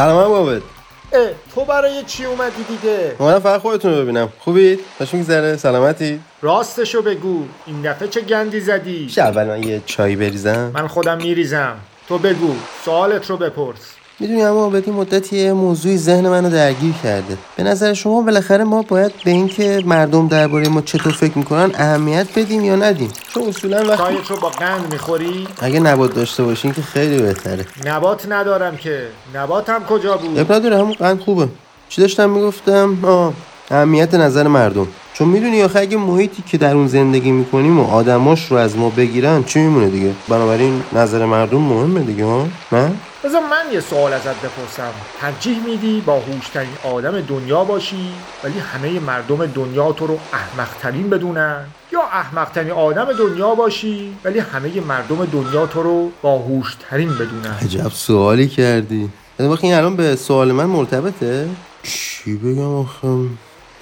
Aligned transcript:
سلام 0.00 0.24
هم 0.24 0.32
عابد 0.32 0.62
اه 1.12 1.28
تو 1.54 1.64
برای 1.64 2.02
چی 2.06 2.24
اومدی 2.24 2.62
دیگه؟ 2.68 3.16
اومدم 3.18 3.38
فقط 3.38 3.60
خودتون 3.60 3.94
رو 3.94 4.02
ببینم. 4.02 4.32
خوبید؟ 4.38 4.80
خوش 4.98 5.14
میگذره؟ 5.14 5.56
سلامتی؟ 5.56 6.20
راستشو 6.42 7.02
بگو. 7.02 7.44
این 7.66 7.82
دفعه 7.82 8.08
چه 8.08 8.20
گندی 8.20 8.60
زدی؟ 8.60 9.08
اول 9.16 9.46
من 9.46 9.62
یه 9.62 9.82
چای 9.86 10.16
بریزم. 10.16 10.70
من 10.74 10.86
خودم 10.86 11.16
میریزم. 11.16 11.76
تو 12.08 12.18
بگو. 12.18 12.54
سوالت 12.84 13.30
رو 13.30 13.36
بپرس. 13.36 13.94
می‌دونی 14.20 14.42
اما 14.42 14.60
عابد 14.60 14.82
این 14.86 14.96
مدتی 14.96 15.36
یه 15.36 15.52
موضوعی 15.52 15.96
ذهن 15.96 16.28
منو 16.28 16.50
درگیر 16.50 16.94
کرده. 17.02 17.38
به 17.56 17.62
نظر 17.62 17.92
شما 17.92 18.22
بالاخره 18.22 18.64
ما 18.64 18.82
باید 18.82 19.12
به 19.24 19.30
اینکه 19.30 19.82
مردم 19.86 20.28
درباره 20.28 20.68
ما 20.68 20.80
چطور 20.80 21.12
فکر 21.12 21.38
می‌کنن 21.38 21.70
اهمیت 21.74 22.38
بدیم 22.38 22.64
یا 22.64 22.76
ندیم؟ 22.76 23.08
چون 23.34 23.42
اصولا 23.48 23.76
وقتی 23.76 23.96
چایت 23.96 24.30
رو 24.30 24.36
با 24.36 24.48
قند 24.48 24.92
می‌خوری؟ 24.92 25.48
اگه 25.60 25.80
نبات 25.80 26.14
داشته 26.14 26.42
باشین 26.42 26.72
که 26.72 26.82
خیلی 26.82 27.22
بهتره. 27.22 27.66
نبات 27.86 28.26
ندارم 28.28 28.76
که. 28.76 29.06
نباتم 29.34 29.84
کجا 29.88 30.16
بود؟ 30.16 30.38
اب 30.38 30.52
نداره 30.52 30.78
همون 30.78 30.92
قند 30.92 31.20
خوبه. 31.20 31.48
چی 31.88 32.00
داشتم 32.00 32.30
می‌گفتم؟ 32.30 33.04
آه 33.04 33.32
اهمیت 33.70 34.14
نظر 34.14 34.48
مردم. 34.48 34.86
چون 35.14 35.28
می‌دونی 35.28 35.62
آخه 35.62 35.78
اگه 35.78 35.96
محیطی 35.96 36.42
که 36.50 36.58
در 36.58 36.74
اون 36.74 36.86
زندگی 36.86 37.30
می‌کنیم 37.30 37.80
و 37.80 37.90
آدماش 37.90 38.50
رو 38.50 38.56
از 38.56 38.76
ما 38.76 38.90
بگیرن 38.90 39.44
چی 39.44 39.60
میمونه 39.60 39.88
دیگه؟ 39.88 40.12
بنابراین 40.28 40.82
نظر 40.92 41.26
مردم 41.26 41.58
مهمه 41.58 42.00
دیگه 42.00 42.24
ها؟ 42.24 42.46
نه؟ 42.72 42.90
بذار 43.24 43.40
من 43.40 43.72
یه 43.72 43.80
سوال 43.80 44.12
ازت 44.12 44.36
بپرسم. 44.42 44.92
ترجیح 45.20 45.64
میدی 45.66 46.00
با 46.00 46.20
هوشترین 46.20 46.72
آدم 46.84 47.20
دنیا 47.20 47.64
باشی 47.64 48.12
ولی 48.44 48.58
همه 48.58 49.00
مردم 49.00 49.46
دنیا 49.46 49.92
تو 49.92 50.06
رو 50.06 50.18
احمقترین 50.32 51.10
بدونن؟ 51.10 51.64
یا 51.92 52.00
احمقترین 52.00 52.70
آدم 52.70 53.12
دنیا 53.12 53.54
باشی 53.54 54.16
ولی 54.24 54.38
همه 54.38 54.80
مردم 54.80 55.24
دنیا 55.24 55.66
تو 55.66 55.82
رو 55.82 56.10
با 56.22 56.38
هوشترین 56.38 57.14
بدونن؟ 57.14 57.56
عجب 57.62 57.88
سوالی 57.88 58.48
کردی. 58.48 59.10
وقتی 59.38 59.66
این 59.66 59.76
الان 59.76 59.96
به 59.96 60.16
سوال 60.16 60.52
من 60.52 60.64
مرتبطه؟ 60.64 61.48
چی 61.82 62.36
بگم 62.36 62.74
آخه؟ 62.74 63.08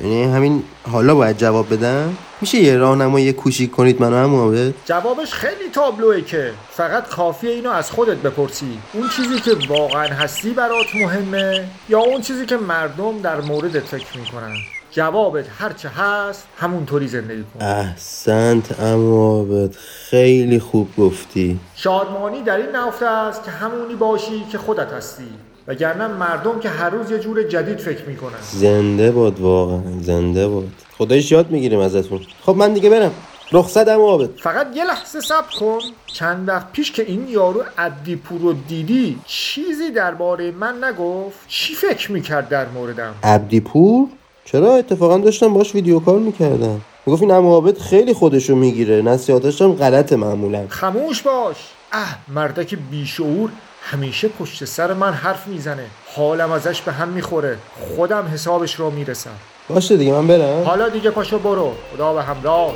یعنی 0.00 0.22
همین 0.24 0.62
حالا 0.92 1.14
باید 1.14 1.38
جواب 1.38 1.74
بدم؟ 1.74 2.16
میشه 2.40 2.58
یه 2.58 2.76
راهنمایی 2.76 3.32
کوچیک 3.32 3.70
کنید 3.70 4.02
منو 4.02 4.16
هم 4.16 4.72
جوابش 4.84 5.32
خیلی 5.32 5.70
تابلوه 5.72 6.20
که. 6.20 6.52
فقط 6.70 7.08
کافیه 7.08 7.50
اینو 7.50 7.70
از 7.70 7.90
خودت 7.90 8.16
بپرسی. 8.16 8.78
اون 8.92 9.08
چیزی 9.16 9.40
که 9.40 9.56
واقعا 9.68 10.06
هستی 10.06 10.50
برات 10.50 10.94
مهمه 10.94 11.64
یا 11.88 11.98
اون 11.98 12.20
چیزی 12.20 12.46
که 12.46 12.56
مردم 12.56 13.18
در 13.18 13.40
موردت 13.40 13.84
فکر 13.84 14.18
می‌کنن؟ 14.18 14.54
جوابت 14.90 15.44
هرچه 15.58 15.88
هست 15.88 16.46
همونطوری 16.58 17.08
زندگی 17.08 17.44
کن. 17.54 17.64
احسنت 17.64 18.80
اما 18.80 19.16
عابد 19.16 19.74
خیلی 20.10 20.58
خوب 20.58 20.88
گفتی. 20.98 21.60
شادمانی 21.74 22.42
در 22.42 22.56
این 22.56 22.76
نفته 22.76 23.06
است 23.06 23.44
که 23.44 23.50
همونی 23.50 23.94
باشی 23.94 24.44
که 24.52 24.58
خودت 24.58 24.92
هستی. 24.92 25.28
وگرنه 25.68 26.08
مردم 26.08 26.60
که 26.60 26.68
هر 26.68 26.90
روز 26.90 27.10
یه 27.10 27.18
جور 27.18 27.42
جدید 27.42 27.78
فکر 27.78 28.04
می‌کنن. 28.04 28.38
زنده 28.52 29.10
باد 29.10 29.40
واقعا 29.40 29.80
زنده 30.02 30.48
باد. 30.48 30.68
خدایش 30.98 31.32
یاد 31.32 31.50
می‌گیریم 31.50 31.78
ازتون. 31.78 32.20
خب 32.42 32.56
من 32.56 32.72
دیگه 32.72 32.90
برم. 32.90 33.10
رخصت 33.52 33.88
اما 33.88 34.02
عابد 34.02 34.30
فقط 34.42 34.66
یه 34.74 34.84
لحظه 34.84 35.20
صبر 35.20 35.58
کن. 35.60 35.78
چند 36.06 36.48
وقت 36.48 36.72
پیش 36.72 36.92
که 36.92 37.02
این 37.02 37.28
یارو 37.28 37.62
عبدیپور 37.78 38.40
رو 38.40 38.52
دیدی 38.52 39.18
چیزی 39.26 39.90
درباره 39.90 40.50
من 40.50 40.84
نگفت. 40.84 41.38
چی 41.48 41.74
فکر 41.74 42.12
می‌کرد 42.12 42.48
در 42.48 42.68
موردم؟ 42.68 43.14
عبدی 43.22 43.60
پور؟ 43.60 44.08
چرا؟ 44.44 44.74
اتفاقا 44.74 45.18
داشتم 45.18 45.54
باش 45.54 45.74
ویدیو 45.74 46.00
کار 46.00 46.18
می‌کردم. 46.18 46.80
می‌گفت 47.06 47.22
این 47.22 47.30
عمو 47.30 47.52
عابد 47.52 47.78
خیلی 47.78 48.12
خودشو 48.12 48.56
می‌گیره. 48.56 49.02
نصیحتاش 49.02 49.62
هم 49.62 49.72
غلطه 49.72 50.16
معمولا. 50.16 50.66
خموش 50.68 51.22
باش. 51.22 51.56
اه 51.92 52.18
مردک 52.28 52.74
بیشعور 52.90 53.50
همیشه 53.82 54.28
پشت 54.28 54.64
سر 54.64 54.94
من 54.94 55.12
حرف 55.12 55.46
می‌زنه. 55.46 55.86
حالم 56.16 56.52
ازش 56.52 56.80
به 56.82 56.92
هم 56.92 57.08
می‌خوره. 57.08 57.58
خودم 57.96 58.26
حسابش 58.34 58.74
رو 58.74 58.90
می‌رسم. 58.90 59.36
باشه 59.68 59.96
دیگه 59.96 60.12
من 60.12 60.26
برم. 60.26 60.62
حالا 60.64 60.88
دیگه 60.88 61.10
پاشو 61.10 61.38
برو. 61.38 61.74
خدا 61.94 62.14
به 62.14 62.22
همراه. 62.22 62.74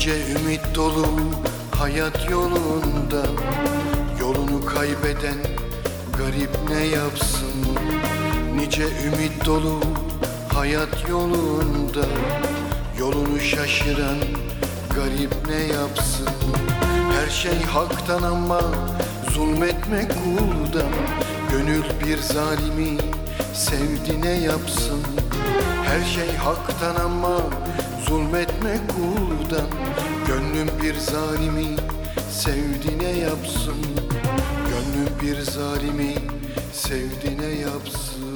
Nice 0.00 0.32
ümit 0.40 0.60
dolu 0.74 1.06
hayat 1.70 2.30
yolunda. 2.30 3.22
Yolunu 4.20 4.66
kaybeden 4.66 5.38
garip 6.18 6.50
ne 6.68 6.84
yapsın? 6.84 7.52
Nice 8.56 8.82
ümit 8.82 9.46
dolu 9.46 9.80
hayat 10.54 11.08
yolunda. 11.08 12.06
Yolunu 12.98 13.40
şaşıran 13.40 14.18
garip 14.94 15.34
ne 15.48 15.74
yapsın? 15.74 16.28
Her 17.20 17.30
şey 17.30 17.62
haktan 17.62 18.22
ama 18.22 18.60
zulmetmek 19.34 20.10
kuldan 20.10 20.92
Gönül 21.50 21.84
bir 22.04 22.18
zalimi 22.18 22.98
sevdi 23.54 24.22
ne 24.22 24.32
yapsın? 24.32 25.02
Her 25.84 26.04
şey 26.04 26.36
haktan 26.36 26.96
ama 27.04 27.40
zulmetmek 28.10 28.80
kuldan 28.88 29.66
Gönlüm 30.26 30.68
bir 30.82 30.94
zalimi 30.94 31.76
sevdi 32.30 32.98
ne 32.98 33.18
yapsın. 33.18 33.74
Gönlüm 34.68 35.08
bir 35.22 35.40
zalimi 35.40 36.14
sevdi 36.72 37.38
ne 37.40 37.60
yapsın 37.60 38.29